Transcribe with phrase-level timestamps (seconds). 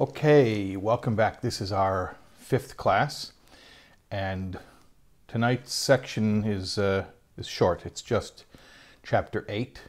[0.00, 1.40] Okay, welcome back.
[1.40, 3.32] This is our fifth class,
[4.12, 4.56] and
[5.26, 7.84] tonight's section is uh, is short.
[7.84, 8.44] It's just
[9.02, 9.80] chapter eight.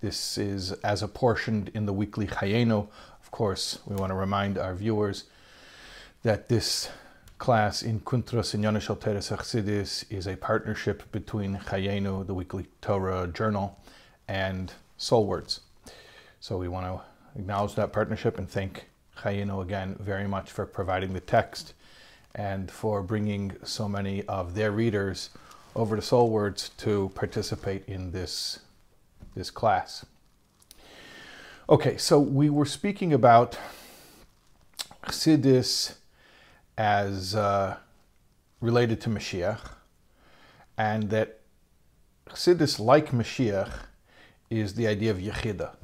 [0.00, 2.88] This is as apportioned in the weekly Chayenu.
[3.22, 5.26] Of course, we want to remind our viewers
[6.24, 6.90] that this
[7.38, 13.28] class in Kuntras and Yonashal Teres Achsidis is a partnership between Chayenu, the weekly Torah
[13.28, 13.78] journal,
[14.26, 15.60] and Soul Words.
[16.40, 18.86] So we want to acknowledge that partnership and thank
[19.18, 21.74] Chayenu again very much for providing the text
[22.34, 25.30] and for bringing so many of their readers
[25.76, 28.60] over to Soul Words to participate in this,
[29.34, 30.04] this class.
[31.68, 33.58] Okay, so we were speaking about
[35.04, 35.94] Chassidus
[36.76, 37.76] as uh,
[38.60, 39.60] related to Mashiach,
[40.76, 41.40] and that
[42.28, 43.70] Chassidus, like Mashiach,
[44.50, 45.74] is the idea of Yechida.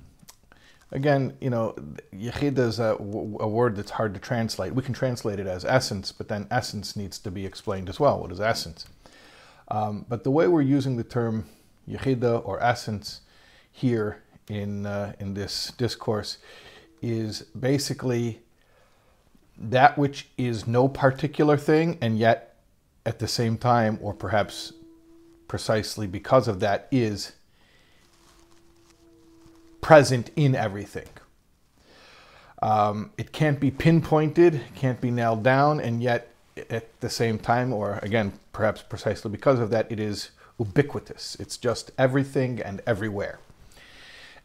[0.92, 1.76] Again, you know,
[2.12, 4.74] Yechida is a, a, word that's hard to translate.
[4.74, 8.20] We can translate it as essence, but then essence needs to be explained as well.
[8.20, 8.87] What is essence?
[9.68, 11.46] Um, but the way we're using the term
[11.88, 13.20] Yechida or essence
[13.70, 16.38] here in, uh, in this discourse
[17.00, 18.40] is basically
[19.56, 22.56] that which is no particular thing and yet
[23.06, 24.72] at the same time, or perhaps
[25.48, 27.32] precisely because of that, is
[29.80, 31.09] present in everything.
[32.62, 36.28] Um, it can't be pinpointed, can't be nailed down, and yet
[36.68, 41.37] at the same time, or again, perhaps precisely because of that, it is ubiquitous.
[41.40, 43.38] It's just everything and everywhere.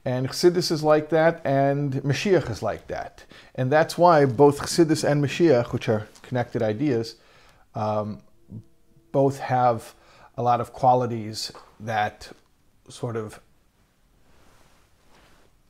[0.06, 3.26] And Chassidus is like that, and Mashiach is like that.
[3.56, 7.16] And that's why both Chassidus and Mashiach, which are connected ideas,
[7.74, 8.22] um,
[9.12, 9.96] both have
[10.38, 12.32] a lot of qualities that
[12.88, 13.40] sort of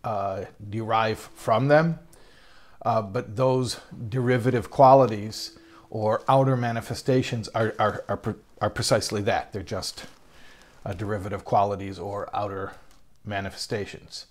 [0.06, 2.00] uh, derive from them.
[2.84, 5.58] Uh, but those derivative qualities
[5.89, 9.52] or outer manifestations are, are, are, are precisely that.
[9.52, 10.06] They're just
[10.85, 12.74] uh, derivative qualities or outer
[13.25, 14.28] manifestations.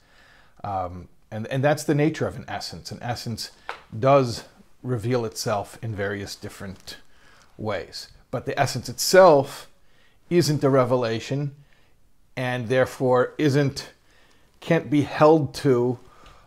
[0.62, 2.93] Um, and, and that's the nature of an essence.
[2.93, 3.50] An essence
[3.98, 4.44] does
[4.82, 6.98] reveal itself in various different
[7.59, 8.09] ways.
[8.31, 9.69] But the essence itself
[10.31, 11.56] isn't a revelation
[12.37, 13.94] and therefore isn't
[14.64, 15.98] can't be held to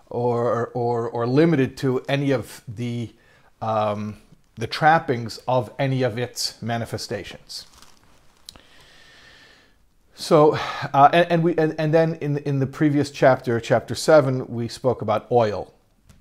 [0.10, 3.14] or or, or limited to any of the
[3.62, 4.18] um,
[4.56, 7.68] the trappings of any of its manifestations.
[10.16, 10.58] So,
[10.94, 14.68] uh, and, and, we and, and then in in the previous chapter, chapter seven, we
[14.68, 15.74] spoke about oil,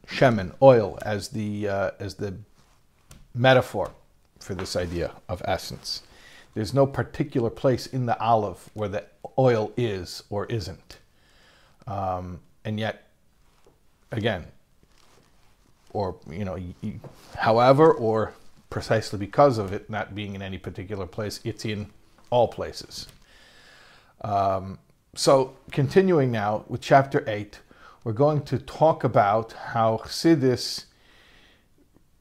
[0.06, 2.34] shemen, oil as the uh, as the
[3.34, 3.90] metaphor
[4.38, 6.02] for this idea of essence.
[6.54, 9.04] There's no particular place in the olive where the
[9.38, 10.98] oil is or isn't,
[11.86, 13.08] um, and yet,
[14.10, 14.46] again,
[15.92, 16.58] or you know,
[17.36, 18.32] however, or
[18.70, 21.86] precisely because of it not being in any particular place, it's in
[22.30, 23.06] all places.
[24.22, 24.78] Um,
[25.14, 27.60] so, continuing now with chapter 8,
[28.04, 30.84] we're going to talk about how Chassidus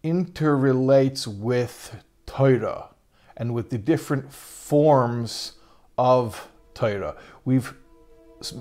[0.04, 2.90] interrelates with Torah
[3.36, 5.54] and with the different forms
[5.98, 7.16] of Torah.
[7.44, 7.74] We've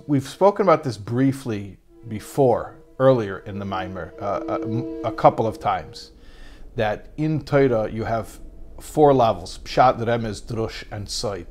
[0.07, 4.59] we've spoken about this briefly before, earlier in the Maimer, uh,
[5.05, 6.13] a, a, couple of times.
[6.77, 8.41] That in Torah you have
[8.81, 11.47] four levels: Pshat, Remez, Drush, and Sod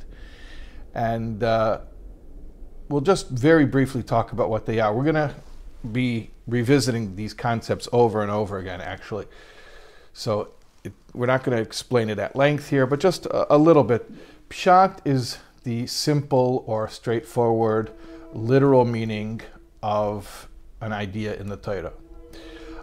[0.94, 1.80] and uh,
[2.90, 4.94] we'll just very briefly talk about what they are.
[4.94, 5.36] We're going to
[5.92, 9.26] be revisiting these concepts over and over again, actually.
[10.14, 10.50] So
[10.84, 13.84] it, we're not going to explain it at length here, but just a, a little
[13.84, 14.12] bit.
[14.50, 17.92] Pshat is the simple or straightforward
[18.34, 19.42] literal meaning
[19.82, 20.50] of
[20.82, 21.94] an idea in the Torah.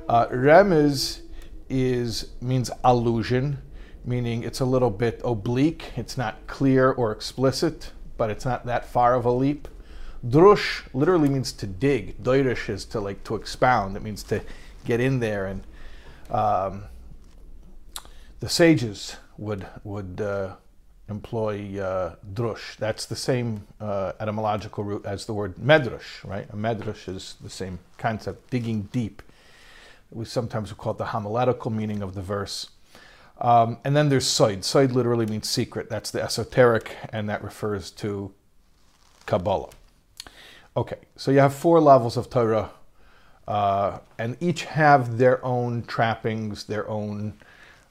[0.08, 1.20] Uh, remez
[1.68, 3.58] is means allusion,
[4.04, 5.92] meaning it's a little bit oblique.
[5.96, 9.66] It's not clear or explicit but it's not that far of a leap.
[10.22, 12.22] Drush literally means to dig.
[12.22, 13.96] Doirish is to like to expound.
[13.96, 14.42] It means to
[14.84, 15.46] get in there.
[15.46, 15.62] And
[16.30, 16.82] um,
[18.40, 20.56] the sages would would uh,
[21.10, 22.76] employ uh, drush.
[22.76, 26.46] That's the same uh, etymological root as the word medrush, right?
[26.50, 29.22] A medrush is the same concept, digging deep.
[30.10, 32.70] We sometimes call it the homiletical meaning of the verse.
[33.40, 34.64] Um, and then there's Sod.
[34.64, 35.88] Sod literally means secret.
[35.88, 38.32] That's the esoteric, and that refers to
[39.26, 39.70] Kabbalah.
[40.76, 42.70] Okay, so you have four levels of Torah,
[43.48, 47.34] uh, and each have their own trappings, their own.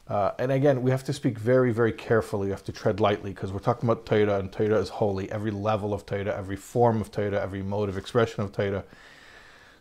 [0.10, 2.48] Uh, and again, we have to speak very, very carefully.
[2.48, 5.32] We have to tread lightly because we're talking about Torah, and Torah is holy.
[5.32, 8.84] Every level of Torah, every form of Torah, every mode of expression of Torah.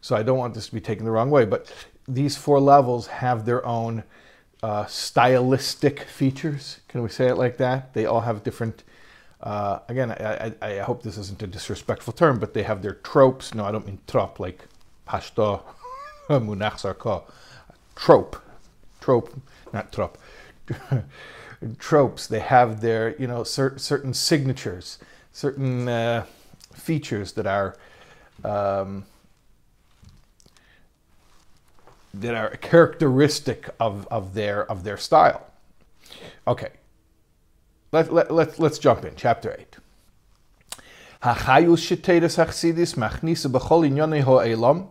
[0.02, 1.72] So I don't want this to be taken the wrong way, but
[2.06, 4.04] these four levels have their own
[4.62, 6.80] uh, stylistic features.
[6.88, 7.94] Can we say it like that?
[7.94, 8.84] They all have different.
[9.40, 12.94] Uh, again, I, I, I, hope this isn't a disrespectful term, but they have their
[12.94, 13.54] tropes.
[13.54, 14.64] No, I don't mean trop like
[15.06, 15.62] pashto,
[16.28, 17.24] munach.
[17.94, 18.42] Trope,
[19.00, 19.40] trope,
[19.72, 20.18] not trop,
[21.78, 22.26] tropes.
[22.26, 24.98] They have their, you know, cer certain signatures,
[25.32, 26.24] certain uh,
[26.72, 27.76] features that are
[28.44, 29.04] um,
[32.14, 35.46] that are characteristic of, of their of their style.
[36.46, 36.70] Okay,
[37.92, 39.14] let, let, let, let's jump in.
[39.16, 39.76] Chapter eight.
[41.22, 44.88] Hachayus sheteiras hachsidis machnisa b'chol inyonei ha'elam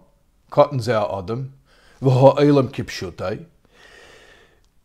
[0.51, 1.53] katan zeh ha'adam
[2.01, 3.45] v'ha'elam kipshutai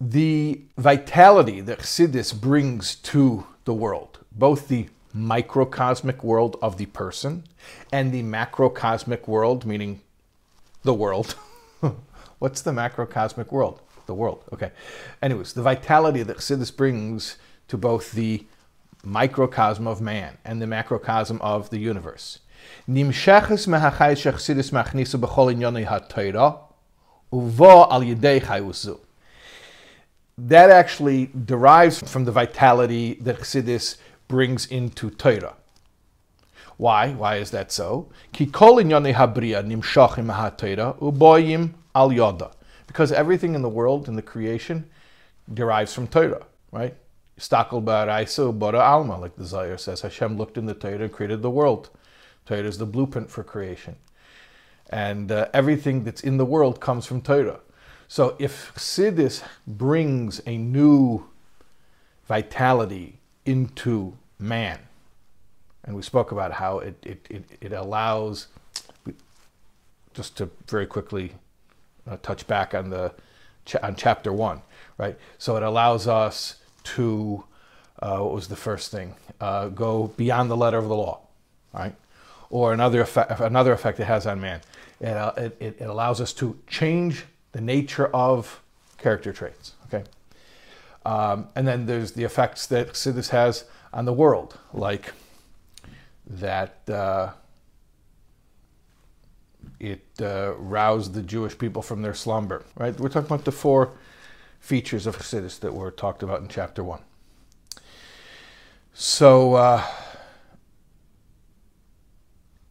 [0.05, 7.45] the vitality that Chassidus brings to the world, both the microcosmic world of the person
[7.93, 10.01] and the macrocosmic world, meaning
[10.83, 11.37] the world,
[12.43, 13.81] What's the macrocosmic world?
[14.07, 14.43] The world.
[14.53, 14.73] Okay.
[15.23, 17.37] Anyways, the vitality that Chassidus brings
[17.69, 18.45] to both the
[19.05, 22.41] microcosm of man and the macrocosm of the universe.
[30.47, 35.55] That actually derives from the vitality that Chassidus brings into Torah.
[36.79, 37.13] Why?
[37.13, 38.09] Why is that so?
[38.33, 38.81] Because
[43.13, 44.91] everything in the world, in the creation,
[45.55, 46.97] derives from Torah, right?
[47.39, 50.01] Stakel alma, like the Zohar says.
[50.01, 51.91] Hashem looked in the Torah and created the world.
[52.47, 53.95] Torah is the blueprint for creation.
[54.91, 57.61] And uh, everything that's in the world comes from Torah.
[58.13, 61.25] So if Chassidus brings a new
[62.29, 64.81] vitality into man,
[65.83, 68.49] and we spoke about how it, it, it, it allows,
[70.13, 71.33] just to very quickly
[72.07, 73.15] uh, touch back on the
[73.83, 74.61] on chapter one,
[74.99, 75.17] right?
[75.39, 77.45] So it allows us to
[78.03, 79.15] uh, what was the first thing?
[79.41, 81.21] Uh, go beyond the letter of the law,
[81.73, 81.95] right?
[82.51, 84.61] Or another effect, another effect it has on man.
[85.01, 88.61] It, uh, it, it allows us to change the nature of
[88.99, 89.73] character traits.
[89.87, 90.05] Okay,
[91.05, 95.13] um, and then there's the effects that this has on the world, like
[96.27, 97.33] that uh,
[99.79, 102.65] it uh, roused the Jewish people from their slumber.
[102.77, 102.99] Right?
[102.99, 103.93] We're talking about the four
[104.61, 107.01] features of Chassidus that were talked about in chapter one.
[108.95, 109.85] So uh,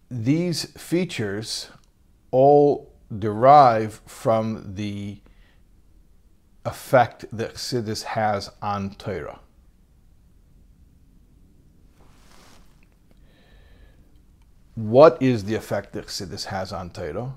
[0.10, 1.70] these features
[2.32, 5.20] all derive from the
[6.66, 9.40] effect that Chassidus has on Torah.
[14.76, 17.34] What is the effect that Chassidus has on Torah?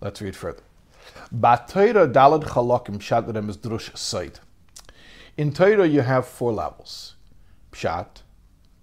[0.00, 0.62] Let's read further.
[1.32, 4.40] Dalad drush side.
[5.36, 7.14] In Torah you have four levels.
[7.72, 8.22] Pshat,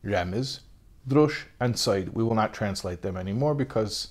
[0.03, 0.61] Remez,
[1.07, 2.09] Drush, and Side.
[2.09, 4.09] We will not translate them anymore because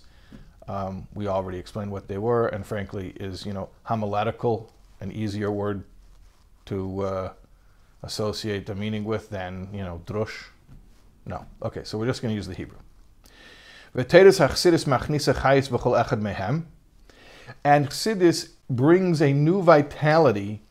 [0.69, 5.51] um, we already explained what they were, and frankly, is you know homiletical, an easier
[5.51, 5.85] word
[6.67, 7.33] to uh,
[8.03, 10.45] associate the meaning with than you know Drush.
[11.25, 11.47] No.
[11.63, 12.79] Okay, so we're just going to use the Hebrew.
[17.65, 20.63] And Chassidus brings a new vitality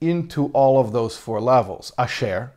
[0.00, 1.92] into all of those four levels.
[1.98, 2.52] Asher,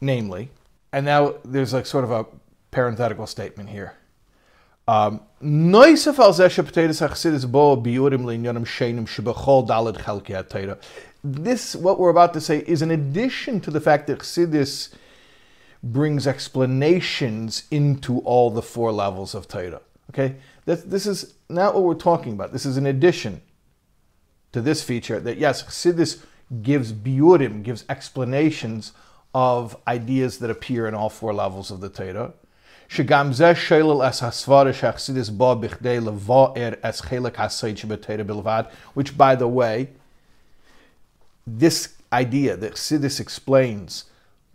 [0.00, 0.50] namely,
[0.92, 2.26] and now there's like sort of a
[2.70, 3.94] parenthetical statement here.
[4.88, 5.20] Um,
[11.22, 14.94] this, what we're about to say, is in addition to the fact that Chassidus
[15.82, 19.80] brings explanations into all the four levels of Torah.
[20.10, 22.52] Okay, that, this is not what we're talking about.
[22.52, 23.42] This is an addition
[24.52, 26.24] to this feature that yes, Chassidus
[26.62, 28.92] gives biurim, gives explanations
[29.32, 32.32] of ideas that appear in all four levels of the Torah.
[38.94, 39.90] Which, by the way,
[41.46, 44.06] this idea that Chassidus explains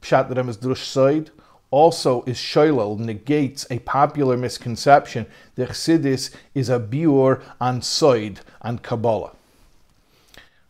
[0.02, 1.30] Pshat Remes Drush Soid
[1.72, 8.84] also is Shoilel negates a popular misconception that Chassidus is a biur on Soid and
[8.84, 9.32] Kabbalah.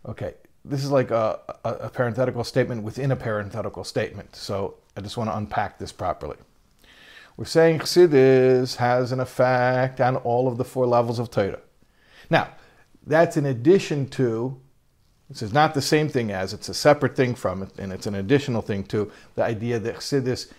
[0.08, 5.02] Okay, this is like a, a, a, parenthetical statement within a parenthetical statement, so I
[5.02, 6.38] just want to unpack this properly.
[7.38, 11.60] We're saying Chassidus has an effect on all of the four levels of Torah.
[12.30, 12.50] Now,
[13.06, 14.60] that's in addition to
[15.30, 18.06] this is not the same thing as, it's a separate thing from it, and it's
[18.06, 20.52] an additional thing to the idea that Chassidus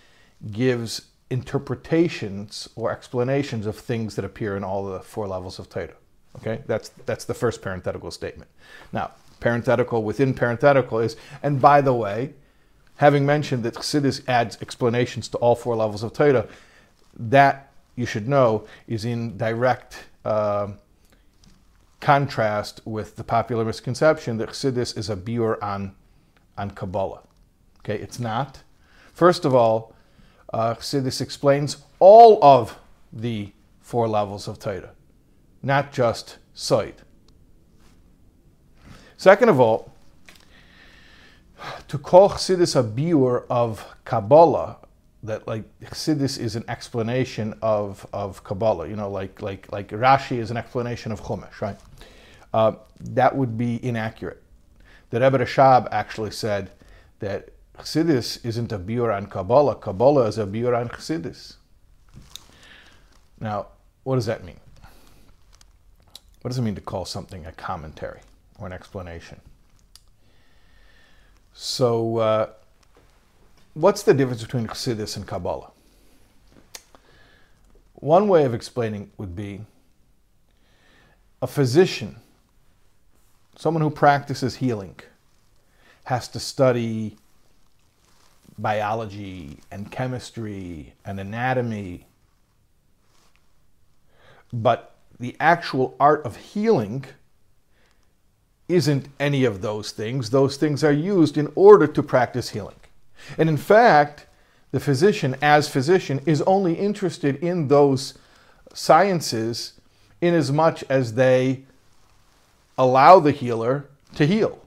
[0.51, 5.95] gives interpretations or explanations of things that appear in all the four levels of Torah.
[6.37, 8.51] Okay, that's that's the first parenthetical statement.
[8.91, 12.33] Now, parenthetical within parenthetical is, and by the way,
[12.97, 16.47] having mentioned that Chassidus adds explanations to all four levels of Torah,
[17.17, 20.69] that you should know is in direct uh,
[21.99, 25.95] contrast with the popular misconception that Chassidus is a biur on
[26.57, 27.21] on Kabbalah.
[27.79, 28.63] Okay, it's not.
[29.13, 29.93] First of all,
[30.53, 32.79] uh, Chassidus explains all of
[33.13, 34.91] the four levels of Torah,
[35.61, 36.99] not just sight.
[39.17, 39.91] Second of all,
[41.87, 44.77] to call Chassidus a biur of Kabbalah,
[45.23, 50.37] that like Chassidus is an explanation of, of Kabbalah, you know, like, like, like Rashi
[50.37, 51.77] is an explanation of Chumash, right?
[52.53, 54.41] Uh, that would be inaccurate.
[55.09, 56.71] The Rebbe Rashab actually said
[57.19, 61.55] that Chassidus isn't a biur on Kabbalah, Kabbalah is a biur on Chassidus.
[63.39, 63.67] Now,
[64.03, 64.59] what does that mean?
[66.41, 68.21] What does it mean to call something a commentary
[68.59, 69.41] or an explanation?
[71.53, 72.49] So, uh,
[73.77, 75.69] what's the difference between Chassidus and Kabbalah?
[77.93, 79.61] One way of explaining would be
[81.41, 82.15] a physician,
[83.55, 84.95] someone who practices healing,
[86.05, 87.17] has to study
[88.57, 92.07] biology and chemistry and anatomy.
[94.51, 97.05] But the actual art of healing
[98.67, 100.31] isn't any of those things.
[100.31, 102.75] Those things are used in order to practice healing.
[103.37, 104.25] And in fact,
[104.71, 108.17] the physician, as physician, is only interested in those
[108.73, 109.73] sciences
[110.21, 111.63] in as much as they
[112.77, 114.65] allow the healer to heal.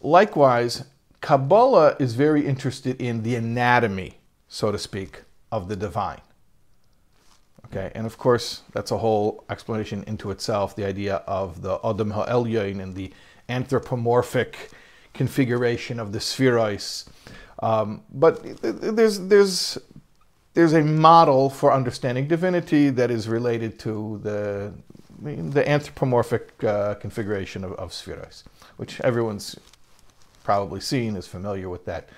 [0.00, 0.84] Likewise,
[1.20, 6.20] Kabbalah is very interested in the anatomy, so to speak, of the divine.
[7.66, 12.12] Okay, and of course, that's a whole explanation into itself, the idea of the Adam
[12.12, 13.12] HaElyon and the
[13.48, 14.70] anthropomorphic
[15.14, 17.06] configuration of the sefiros.
[17.62, 19.78] Um, but there's, there's,
[20.54, 24.72] there's a model for understanding divinity that is related to the,
[25.20, 28.44] the anthropomorphic uh, configuration of, of sefiros,
[28.76, 29.58] which everyone's
[30.42, 32.08] probably seen is familiar with that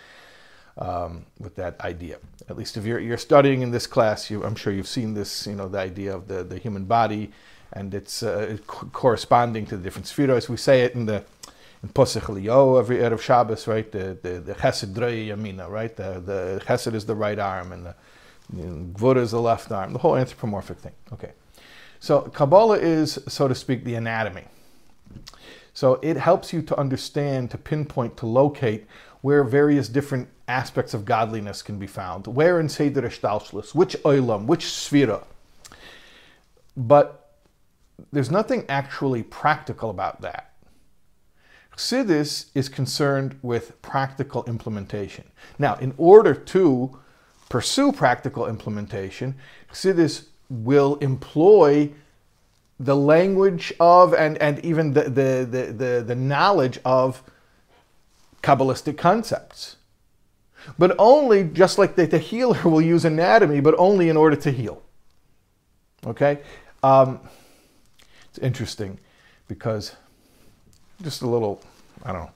[0.79, 2.19] um, with that idea.
[2.49, 5.47] At least if you're, you're studying in this class, you, I'm sure you've seen this,
[5.47, 7.31] you know, the idea of the, the human body
[7.75, 10.49] and it's uh, corresponding to the different sefiros.
[10.49, 11.25] We say it in the
[11.83, 13.91] in Posach Lio every Erev Shabbos, right?
[13.91, 15.95] The the, the Chesed Drei Yamina, right?
[15.95, 17.95] The the Chesed is the right arm and the,
[18.55, 19.93] Gvura is the left arm.
[19.93, 20.93] The whole anthropomorphic thing.
[21.13, 21.33] Okay,
[22.01, 24.45] so Kabbalah is, so to speak, the anatomy.
[25.75, 28.87] So it helps you to understand, to pinpoint, to locate
[29.23, 32.27] where various different aspects of godliness can be found.
[32.27, 35.25] Where in Seder Hishtalshelus, which oilam, which sphera.
[36.77, 37.37] But
[38.11, 40.52] there's nothing actually practical about that.
[41.77, 45.25] Chassidus is concerned with practical implementation.
[45.59, 46.99] Now, in order to
[47.49, 49.35] pursue practical implementation,
[49.71, 51.91] Chassidus will employ
[52.79, 57.23] the language of and, and even the, the, the, the, the knowledge of
[58.43, 59.77] Kabbalistic concepts.
[60.79, 64.51] But only, just like the, the healer will use anatomy, but only in order to
[64.51, 64.83] heal.
[66.07, 66.41] Okay?
[66.83, 67.21] Um,
[68.29, 68.99] it's interesting
[69.49, 69.95] because
[71.03, 71.63] just a little,
[72.03, 72.33] I don't know,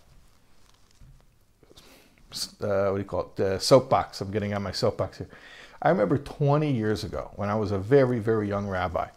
[2.68, 3.62] uh, what do you call it?
[3.62, 4.20] Soapbox.
[4.20, 5.28] I'm getting on my soapbox here.
[5.80, 9.08] I remember 20 years ago when I was a very, very young rabbi,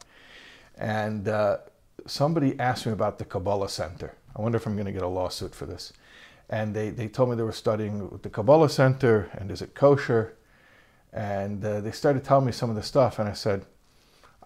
[0.78, 1.58] and uh,
[2.06, 4.16] somebody asked me about the Kabbalah Center.
[4.36, 5.94] I wonder if I'm going to get a lawsuit for this
[6.50, 9.76] and they, they told me they were studying with the Kabbalah Center and is it
[9.76, 10.36] kosher?
[11.14, 13.66] And uh, they started telling me some of the stuff, and I said,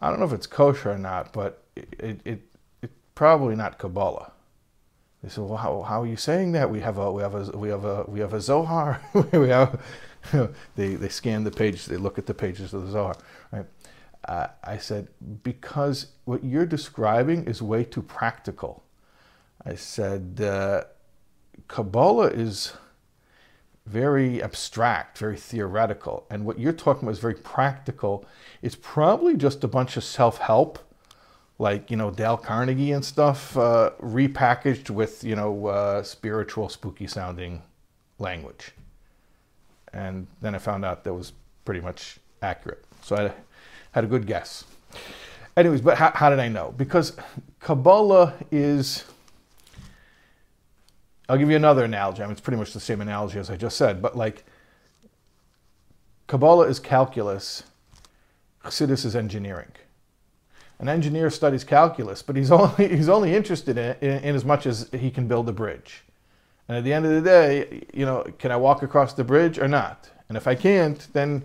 [0.02, 2.42] I don't know if it's kosher or not, but it, it, it
[2.82, 4.32] it's probably not Kabbalah.
[5.24, 6.70] They said, "Well, how, how are you saying that?
[6.70, 9.02] We have a we have a we have a we have a Zohar.
[9.32, 9.82] we have."
[10.76, 11.86] they they scan the page.
[11.86, 13.16] They look at the pages of the Zohar.
[13.52, 13.66] Right?
[14.28, 15.08] Uh, I said
[15.44, 18.84] because what you're describing is way too practical.
[19.66, 20.84] I said uh,
[21.68, 22.74] Kabbalah is
[23.86, 26.26] very abstract, very theoretical.
[26.30, 28.26] And what you're talking about is very practical.
[28.62, 30.80] It's probably just a bunch of self help,
[31.64, 37.08] like, you know, Dale Carnegie and stuff, uh, repackaged with, you know, uh, spiritual, spooky
[37.08, 37.62] sounding
[38.20, 38.74] language.
[39.94, 41.32] And then I found out that was
[41.64, 42.84] pretty much accurate.
[43.02, 43.32] So I
[43.92, 44.66] had a good guess.
[45.56, 46.74] Anyways, but how, how did I know?
[46.76, 47.16] Because
[47.62, 49.06] Kabbalah is
[51.30, 52.22] I'll give you another analogy.
[52.22, 54.44] I mean, it's pretty much the same analogy as I just said, but like
[56.28, 57.64] Kabbalah is calculus,
[58.66, 59.72] Chassidus is engineering.
[60.84, 64.66] An engineer studies calculus, but he's only, he's only interested in, in, in as much
[64.66, 66.04] as he can build a bridge.
[66.68, 69.58] And at the end of the day, you know, can I walk across the bridge
[69.58, 70.10] or not?
[70.28, 71.42] And if I can't, then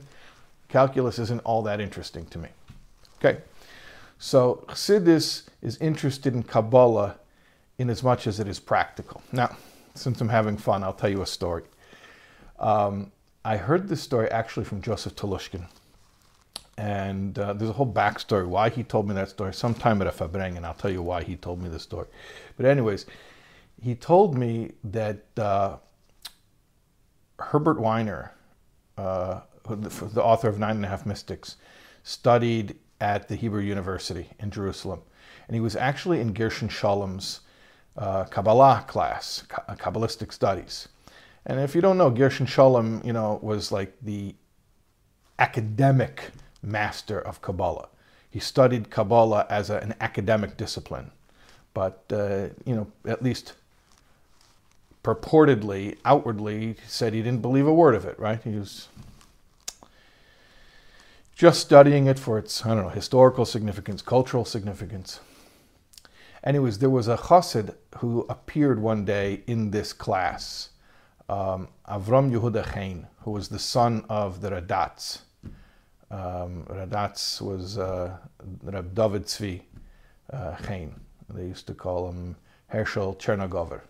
[0.67, 2.49] calculus isn't all that interesting to me.
[3.19, 3.39] Okay,
[4.19, 7.15] so Chassidus is interested in Kabbalah
[7.79, 9.23] in as much as it is practical.
[9.31, 9.57] Now,
[9.95, 11.63] since I'm having fun, I'll tell you a story.
[12.59, 13.13] Um,
[13.45, 15.67] I heard this story actually from Joseph Telushkin.
[16.79, 20.13] And uh, there's a whole backstory why he told me that story sometime at a
[20.13, 22.07] Fabreng, and I'll tell you why he told me the story.
[22.57, 23.05] But, anyways,
[23.83, 25.79] he told me that uh,
[27.41, 28.33] Herbert Weiner,
[28.97, 31.57] uh, the author of Nine and a Half Mystics,
[32.05, 35.01] studied at the Hebrew University in Jerusalem.
[35.49, 37.41] And he was actually in Gershom Scholem's
[37.97, 40.87] uh, Kabbalah class, Kabbalistic studies.
[41.45, 44.37] And if you don't know, Gershom Scholem, you know, was like the
[45.41, 46.31] academic
[46.63, 47.89] master of Kabbalah.
[48.31, 51.11] He studied Kabbalah as a, an academic discipline,
[51.75, 53.55] but uh, you know, at least
[55.03, 58.19] purportedly, outwardly, said he didn't believe a word of it.
[58.19, 58.43] Right?
[58.43, 58.89] He was
[61.35, 65.21] just studying it for its, I don't know, historical significance, cultural significance.
[66.43, 70.71] Anyways, there was a chassid who appeared one day in this class,
[71.29, 75.21] um, Avram Yehuda Chaim, who was the son of the Radatz.
[76.11, 78.17] Um, Radatz was uh,
[78.63, 79.63] Rab David Tzvi
[80.33, 80.91] uh.
[81.31, 82.37] They used to call him
[82.69, 83.83] Herschel Chernogover.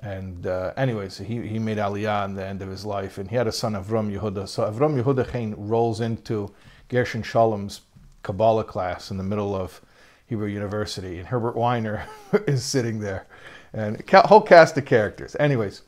[0.00, 3.36] And uh, anyways, he, he made Aliyah in the end of his life, and he
[3.36, 4.48] had a son, Avram Yehuda.
[4.48, 6.52] So Avram Yehuda Chaim rolls into
[6.88, 7.80] Gershom Scholem's
[8.22, 9.80] Kabbalah class in the middle of
[10.26, 12.06] Hebrew University, and Herbert Weiner
[12.46, 13.26] is sitting there,
[13.72, 15.36] and a whole cast of characters.
[15.38, 15.82] Anyways,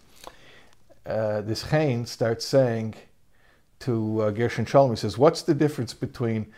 [1.07, 2.95] uh, this Chaim starts saying
[3.81, 6.53] to uh, Gershom Scholem, he says, "What's the difference between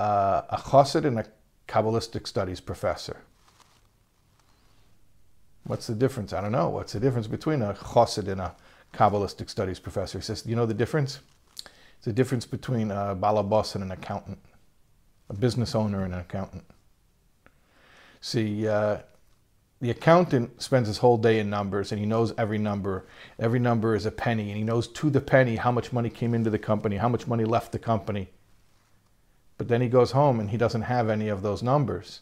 [0.00, 1.26] uh, a chassid and a
[1.68, 3.22] Kabbalistic studies professor?"
[5.64, 6.32] What's the difference?
[6.32, 6.68] I don't know.
[6.68, 8.54] What's the difference between a chassid and a
[8.92, 10.18] Kabbalistic studies professor?
[10.18, 11.20] He says, you know the difference?
[11.96, 14.38] It's the difference between a balabas and an accountant,
[15.30, 16.64] a business owner and an accountant.
[18.20, 18.98] See, uh,
[19.82, 23.04] the accountant spends his whole day in numbers and he knows every number.
[23.38, 26.32] Every number is a penny and he knows to the penny how much money came
[26.32, 28.30] into the company, how much money left the company.
[29.58, 32.20] But then he goes home and he doesn't have any of those numbers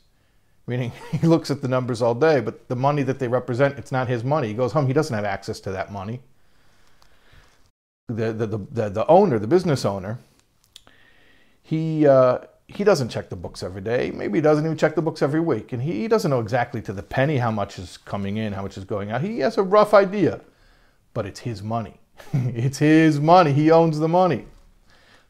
[0.70, 3.92] meaning he looks at the numbers all day, but the money that they represent, it's
[3.92, 4.48] not his money.
[4.48, 6.20] He goes home, he doesn't have access to that money.
[8.08, 10.18] The, the, the, the, the owner, the business owner,
[11.62, 12.38] he, uh,
[12.74, 14.10] he doesn't check the books every day.
[14.10, 15.72] Maybe he doesn't even check the books every week.
[15.72, 18.62] And he, he doesn't know exactly to the penny how much is coming in, how
[18.62, 19.22] much is going out.
[19.22, 20.40] He has a rough idea,
[21.14, 22.00] but it's his money.
[22.32, 23.52] it's his money.
[23.52, 24.46] He owns the money.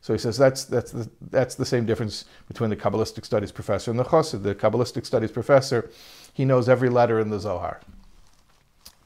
[0.02, 3.90] So he says that's, that's, the, that's the same difference between the Kabbalistic studies professor
[3.90, 4.42] and the Chassid.
[4.42, 5.90] The Kabbalistic studies professor,
[6.32, 7.80] he knows every letter in the Zohar.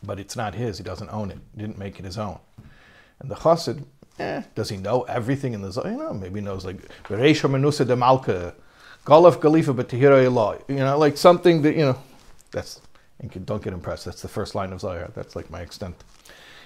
[0.03, 0.79] But it's not his.
[0.79, 1.39] He doesn't own it.
[1.55, 2.39] He didn't make it his own.
[3.19, 3.85] And the Chassid,
[4.19, 5.91] eh, does he know everything in the Zohar?
[5.91, 8.55] You know, maybe he knows like Bereisha Menusa de Malka,
[9.05, 11.99] Golaf Galifa Batihira You know, like something that, you know,
[12.51, 12.81] that's,
[13.45, 14.05] don't get impressed.
[14.05, 15.11] That's the first line of Zohar.
[15.15, 15.97] That's like my extent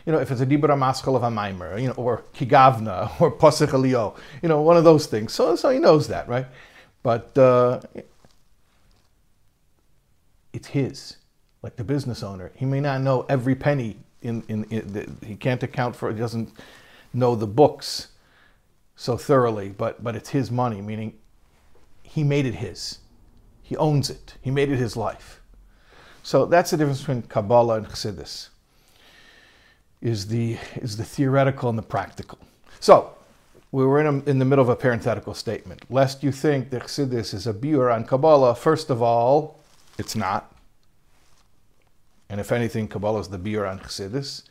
[0.09, 3.31] you know, if it's a Dibra Maskal of a Maimer, you know, or Kigavna, or
[3.31, 5.35] Pasach you know, one of those things.
[5.35, 6.47] So, so he knows that, right?
[7.03, 7.81] But uh,
[10.55, 11.19] it's his,
[11.63, 12.53] like the business owner.
[12.55, 16.19] He may not know every penny in, in, in the, he can't account for, he
[16.19, 16.53] doesn't
[17.13, 18.09] know the books
[18.97, 21.15] so thoroughly, but, but it's his money, meaning
[22.03, 22.99] he made it his.
[23.63, 24.35] He owns it.
[24.41, 25.41] He made it his life.
[26.23, 28.49] So that's the difference between Kabbalah and Chassidus
[30.01, 32.39] is the, is the theoretical and the practical.
[32.81, 33.15] So,
[33.71, 35.83] we were in, a, in the middle of a parenthetical statement.
[35.91, 39.61] Lest you think that Chassidus is a biur on Kabbalah, first of all,
[39.99, 40.55] it's not.
[42.31, 44.45] And if anything, Kabbalah is the biur on Chassidus.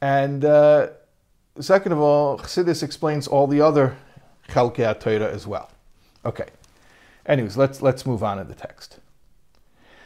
[0.00, 0.88] And uh,
[1.60, 3.96] second of all, Chassidus explains all the other
[4.48, 5.70] Chalkei Torah as well.
[6.24, 6.46] Okay.
[7.26, 8.98] Anyways, let's, let's move on to the text.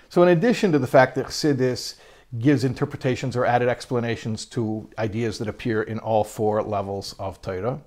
[0.09, 1.97] So in addition to the fact that Chassidus
[2.39, 7.81] gives interpretations or added explanations to ideas that appear in all four levels of Torah.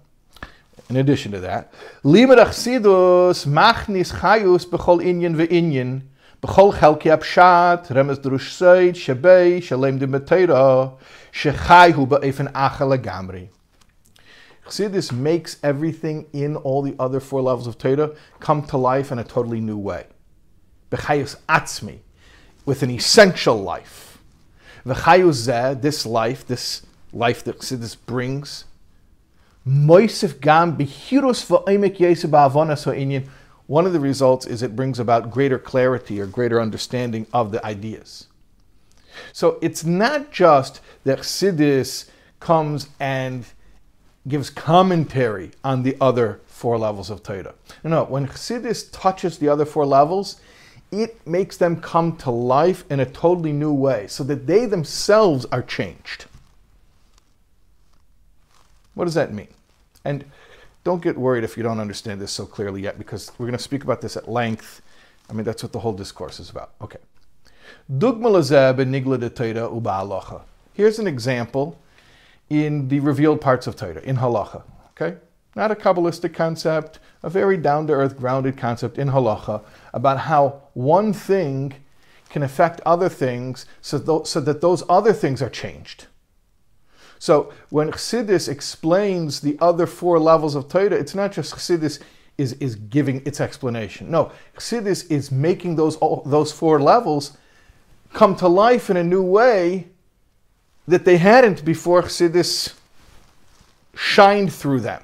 [0.89, 1.73] In addition to that,
[2.03, 6.01] Limud Achsidus machnis chayus b'chol inyan ve'inyan
[6.41, 10.11] b'chol chelki apshat remez drush seid shebei shalem dim
[11.33, 12.51] b'Torah shechayhu ba'efen
[13.01, 13.49] gamri.
[14.65, 19.19] Chassidus makes everything in all the other four levels of Torah come to life in
[19.19, 20.05] a totally new way.
[20.91, 21.99] B'chayus atzmi,
[22.65, 24.19] with an essential life.
[24.85, 28.65] V'chayuzeh, this life, this life that Chassidus brings,
[29.67, 33.27] moisif gam yeseh ba'avonas ha'inyan,
[33.65, 37.65] one of the results is it brings about greater clarity or greater understanding of the
[37.65, 38.27] ideas.
[39.31, 43.45] So it's not just that Chassidus comes and
[44.27, 47.55] gives commentary on the other four levels of Torah.
[47.83, 50.39] No, when Chassidus touches the other four levels,
[50.91, 55.45] it makes them come to life in a totally new way so that they themselves
[55.51, 56.25] are changed.
[58.93, 59.47] What does that mean?
[60.05, 60.25] And
[60.83, 63.63] don't get worried if you don't understand this so clearly yet, because we're going to
[63.63, 64.81] speak about this at length.
[65.29, 66.71] I mean, that's what the whole discourse is about.
[66.81, 66.99] Okay.
[70.73, 71.79] Here's an example
[72.49, 74.63] in the revealed parts of Torah, in halacha.
[74.91, 75.17] Okay?
[75.55, 79.61] Not a Kabbalistic concept, a very down to earth, grounded concept in halacha
[79.93, 81.73] about how one thing
[82.29, 86.07] can affect other things so, th- so that those other things are changed.
[87.19, 91.99] So when Chassidus explains the other four levels of Torah, it's not just Chassidus
[92.37, 94.09] is, is giving its explanation.
[94.09, 97.37] No, Chassidus is making those, those four levels
[98.13, 99.87] come to life in a new way
[100.87, 102.73] that they hadn't before Chassidus
[103.95, 105.01] shined through them.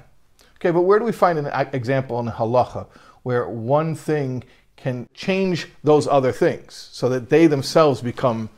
[0.56, 2.86] Okay, but where do we find an example in halacha
[3.22, 4.44] where one thing
[4.76, 8.50] can change those other things so that they themselves become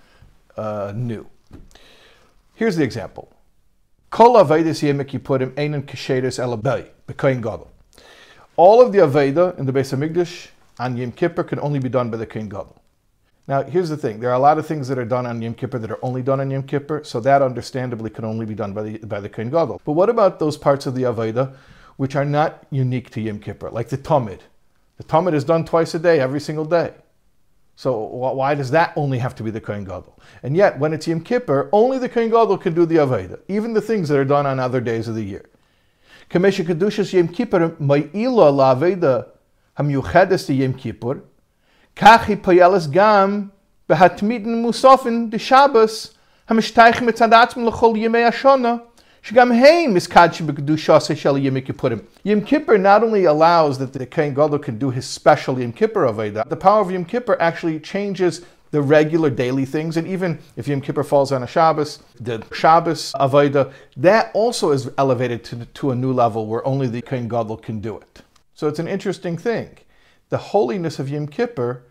[0.57, 1.27] uh, new?
[2.55, 3.33] Here's the example.
[8.57, 12.11] All of the Aveda in the Beis Hamikdash on Yom Kippur can only be done
[12.11, 12.82] by the Kohen Gadol.
[13.49, 14.21] Now, here's the thing.
[14.21, 16.23] There are a lot of things that are done on Yom Kippur that are only
[16.23, 19.29] done on Yom Kippur, so that understandably can only be done by the, by the
[19.29, 19.81] Kohen Gadol.
[19.85, 21.55] But what about those parts of the Aveda
[21.97, 24.41] which are not unique to Yom Kippur, like the Tamid?
[24.97, 26.95] The Tamid is done twice a day, every single day.
[27.75, 30.17] So why does that only have to be the Kohen Gadol?
[30.45, 33.75] And yet, when it's Yom Kippur, only the Kohen Gadol can do the Aveda, even
[33.75, 35.47] the things that are done on other days of the year.
[36.31, 39.27] Kamesha Kedushas Yom Kippur Ma'ila LaAveda
[39.79, 41.25] Hamyuchedes Yom Kippur
[41.97, 43.53] Kachi Payelas Gam
[43.89, 46.15] Behatmidin Musafin de Shabbos
[46.49, 48.83] Hamishtaich Mitzadatm Lechol Yemei Ashana
[52.25, 56.07] Yom Kippur not only allows that the Kohen Gadol can do his special Yom Kippur
[56.07, 60.67] Aveda, the power of Yom Kippur actually changes the regular daily things, and even if
[60.67, 65.93] Yom Kippur falls on a Shabbos, the Shabbos Aveda, that also is elevated to, to
[65.93, 68.23] a new level where only the Kohen Gadol can do it.
[68.55, 69.79] So it's an interesting thing.
[70.33, 71.83] The holiness of Yom Kippur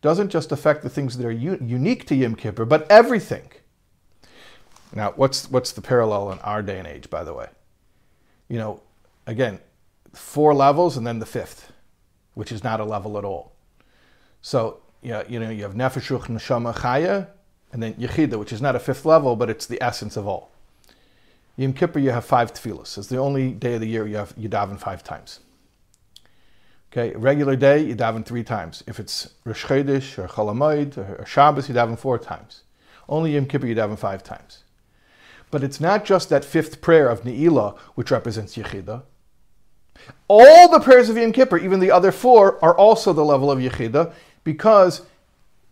[0.00, 3.50] doesn't just affect the things that are unique to Yom Kippur, but everything.
[4.94, 7.48] Now, what's what's the parallel in our day and age, by the way?
[8.48, 8.80] You know,
[9.26, 9.58] again,
[10.14, 11.72] four levels and then the fifth,
[12.32, 13.52] which is not a level at all.
[14.40, 17.26] So, yeah, you know, you have nefesh, ruch, neshama, chaya,
[17.70, 20.50] and then yechida, which is not a fifth level, but it's the essence of all.
[21.58, 22.96] Yom Kippur, you have five tefillas.
[22.96, 25.40] It's the only day of the year you have you daven five times.
[26.92, 28.82] Okay, regular day you daven three times.
[28.88, 32.62] If it's Rosh Chodesh or Cholamoid or Shabbos, you daven four times.
[33.08, 34.64] Only Yom Kippur you daven five times.
[35.52, 39.02] But it's not just that fifth prayer of Ne'ilah, which represents Yechida.
[40.26, 43.60] All the prayers of Yom Kippur, even the other four, are also the level of
[43.60, 45.02] Yechida because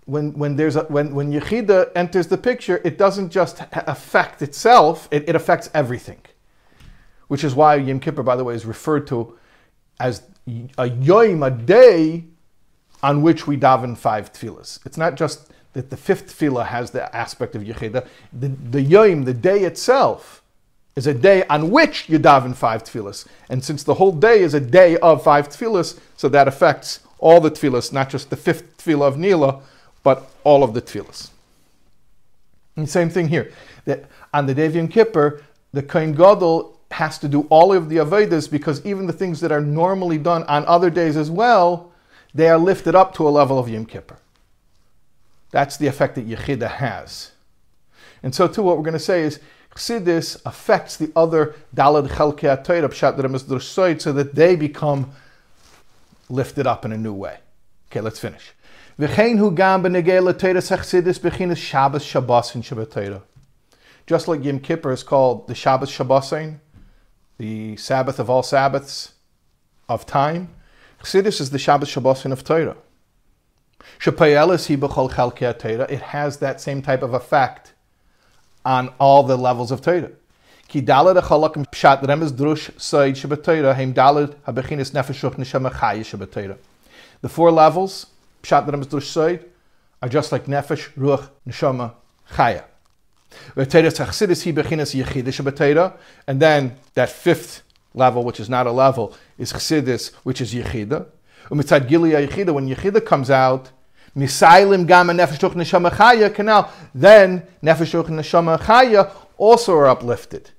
[0.05, 5.09] when, when, there's a, when, when Yechida enters the picture, it doesn't just affect itself,
[5.11, 6.21] it, it affects everything.
[7.27, 9.37] Which is why Yom Kippur, by the way, is referred to
[10.01, 10.23] as
[10.79, 12.25] a Yom, a day
[13.03, 14.85] on which we daven five tefillas.
[14.87, 18.07] It's not just that the fifth tefillah has the aspect of Yechida.
[18.33, 20.43] The, the Yom, the day itself,
[20.97, 23.27] is a day on which you daven five tefillahs.
[23.49, 27.41] And since the whole day is a day of five tefillahs, so that affects all
[27.41, 29.61] the tefillahs, not just the fifth tefillah of Nila,
[30.03, 31.31] but all of the tefillahs.
[32.77, 33.53] And same thing here.
[33.85, 37.89] That on the day of Yom Kippur, the Kohen Gadol has to do all of
[37.89, 41.93] the Avedas because even the things that are normally done on other days as well,
[42.35, 44.19] they are lifted up to a level of Yom Kippur.
[45.51, 47.33] That's the effect that Yechida has.
[48.23, 49.41] And so, too, what we're going to say is
[49.75, 55.13] Chassidus affects the other Dalad Chelkei Torah Pshat Remes so that they become
[56.29, 57.39] lifted up in a new way.
[57.91, 58.53] Okay, let's finish.
[64.07, 66.59] Just like Yom Kippur is called the Shabbos Shabbosin,
[67.39, 69.13] the Sabbath of all Sabbaths
[69.89, 70.51] of time,
[71.03, 72.77] Chassidus is the Shabbos Shabbosin of Torah.
[75.91, 77.73] It has that same type of effect
[78.65, 80.11] on all the levels of Torah.
[80.71, 80.83] The
[87.29, 88.07] four levels,
[88.43, 89.45] Pshat Remes Drush Soid,
[90.03, 91.95] are just like Nefesh, Ruach, Neshama,
[92.33, 92.65] Chaya.
[93.57, 93.71] And
[96.41, 97.63] then that fifth
[97.95, 101.07] level, which is not a level, is Chassidus, which is Yechida.
[101.51, 103.71] Umitzad Gilia Yechida, when Yechida comes out,
[104.17, 110.51] Misailim Gama Nefesh Ruch Neshama Chaya canal, then Nefesh Ruch Neshama Chaya also are uplifted.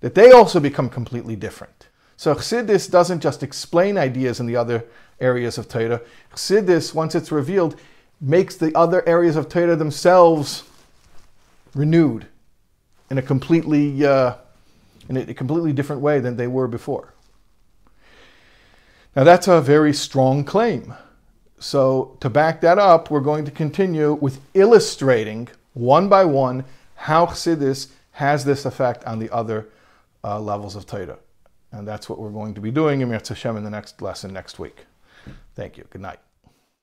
[0.00, 1.88] That they also become completely different.
[2.16, 4.84] So Chassidus doesn't just explain ideas in the other
[5.20, 6.00] areas of Torah.
[6.32, 7.76] Chassidus, once it's revealed,
[8.20, 10.64] makes the other areas of Torah themselves
[11.74, 12.26] renewed
[13.10, 14.34] in a completely uh,
[15.08, 17.14] in a completely different way than they were before.
[19.16, 20.94] Now that's a very strong claim.
[21.58, 27.26] So to back that up, we're going to continue with illustrating one by one how
[27.26, 29.68] Chassidus has this effect on the other
[30.24, 31.18] uh, levels of Torah.
[31.72, 34.58] And that's what we're going to be doing in Hashem in the next lesson next
[34.58, 34.86] week.
[35.54, 35.84] Thank you.
[35.90, 36.27] Good night.